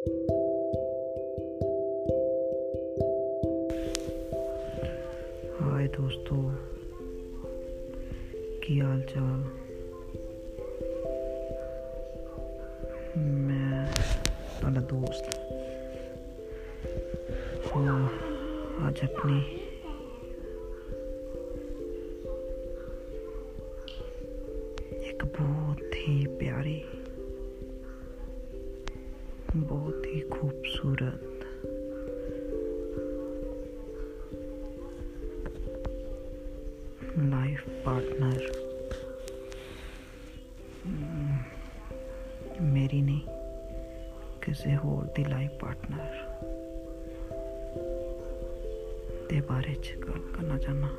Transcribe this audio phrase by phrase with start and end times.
[0.00, 0.08] हाय
[5.88, 6.54] दोस्तों,
[8.60, 9.44] की हाल चाल
[13.22, 15.24] मैं अपना दोस्त
[17.74, 17.90] और
[18.82, 19.38] आज अपनी
[25.08, 26.99] एक बहुत ही प्यारी
[29.56, 31.36] बहुत ही खूबसूरत।
[37.18, 38.46] लाइफ पार्टनर
[40.84, 43.22] hmm, मेरी नहीं,
[44.44, 46.12] किसी होर दी लाइफ पार्टनर
[49.30, 50.96] दे बारे च गल करना चाहना।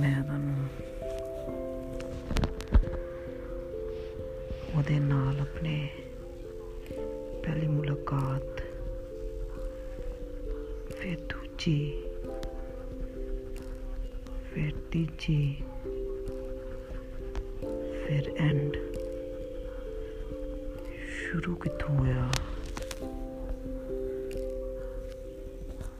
[0.00, 0.89] मैं थानू
[4.78, 5.88] ਉਹਦੇ ਨਾਲ ਆਪਣੇ
[7.44, 8.60] ਪਹਿਲੀ ਮੁਲਾਕਾਤ,
[10.92, 12.02] ਫਿਰ ਦੂਜੀ,
[14.54, 15.62] ਫਿਰ ਤੀਜੀ,
[18.04, 18.76] ਫਿਰ ਐਂਡ
[21.08, 22.32] ਸ਼ੁਰੂ ਕਿੱਥੋਂ ਹੋਇਆ?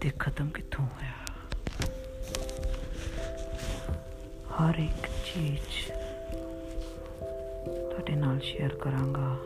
[0.00, 1.12] ਤੇ ਖਤਮ ਕਿੱਥੋਂ ਹੋਇਆ?
[4.52, 5.92] ਹਰ ਇੱਕ ਚੀਜ਼
[8.02, 9.36] ਤੁਹਾਡੇ ਨਾਲ ਸ਼ੇਅਰ ਕਰਾਂਗਾ।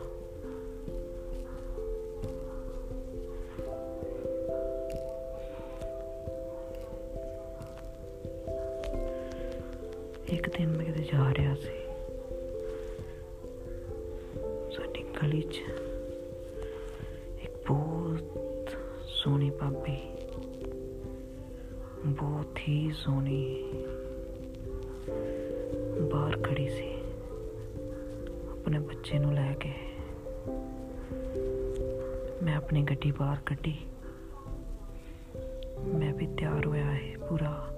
[10.27, 11.77] ਇੱਕ ਦਿਨ ਮੈਂ ਕਿਤੇ ਜਾ ਰਿਹਾ ਸੀ।
[14.71, 15.61] ਸਾਡੀ ਗਲੀ 'ਚ
[17.41, 18.71] ਇੱਕ ਬਹੁਤ
[19.03, 20.01] ਸੋਹਣੀ ਭਾਬੀ,
[22.05, 23.63] ਬਹੁਤ ਹੀ ਸੋਹਣੀ
[28.77, 29.69] ਆਪਣੇ ਬੱਚੇ ਨੂੰ ਲੈ ਕੇ
[32.43, 33.75] ਮੈਂ ਆਪਣੀ ਗੱਡੀ ਬਾਹਰ ਕੱਢੀ।
[35.87, 37.76] ਮੈਂ ਵੀ ਤਿਆਰ ਹੋਇਆ ਹੈ ਪੂਰਾ।